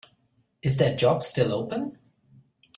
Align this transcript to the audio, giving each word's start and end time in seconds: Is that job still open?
Is 0.63 0.77
that 0.77 0.97
job 0.97 1.21
still 1.21 1.53
open? 1.53 1.99